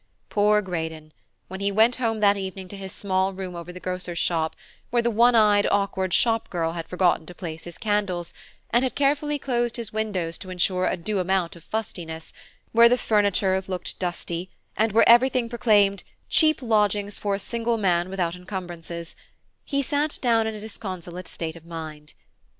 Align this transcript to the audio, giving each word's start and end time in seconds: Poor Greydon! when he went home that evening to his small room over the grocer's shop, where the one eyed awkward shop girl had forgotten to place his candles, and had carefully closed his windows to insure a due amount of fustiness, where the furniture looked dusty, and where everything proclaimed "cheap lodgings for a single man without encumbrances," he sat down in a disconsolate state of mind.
Poor 0.29 0.63
Greydon! 0.63 1.11
when 1.47 1.59
he 1.59 1.71
went 1.71 1.97
home 1.97 2.21
that 2.21 2.35
evening 2.35 2.67
to 2.67 2.75
his 2.75 2.91
small 2.91 3.33
room 3.33 3.55
over 3.55 3.71
the 3.71 3.79
grocer's 3.79 4.17
shop, 4.17 4.55
where 4.89 5.03
the 5.03 5.11
one 5.11 5.35
eyed 5.35 5.67
awkward 5.69 6.11
shop 6.11 6.49
girl 6.49 6.71
had 6.71 6.87
forgotten 6.87 7.27
to 7.27 7.35
place 7.35 7.65
his 7.65 7.77
candles, 7.77 8.33
and 8.71 8.83
had 8.83 8.95
carefully 8.95 9.37
closed 9.37 9.77
his 9.77 9.93
windows 9.93 10.39
to 10.39 10.49
insure 10.49 10.87
a 10.87 10.97
due 10.97 11.19
amount 11.19 11.55
of 11.55 11.63
fustiness, 11.63 12.33
where 12.71 12.89
the 12.89 12.97
furniture 12.97 13.63
looked 13.67 13.99
dusty, 13.99 14.49
and 14.75 14.91
where 14.91 15.07
everything 15.07 15.47
proclaimed 15.47 16.01
"cheap 16.27 16.63
lodgings 16.63 17.19
for 17.19 17.35
a 17.35 17.37
single 17.37 17.77
man 17.77 18.09
without 18.09 18.35
encumbrances," 18.35 19.15
he 19.63 19.83
sat 19.83 20.17
down 20.23 20.47
in 20.47 20.55
a 20.55 20.59
disconsolate 20.61 21.27
state 21.27 21.55
of 21.55 21.63
mind. 21.63 22.15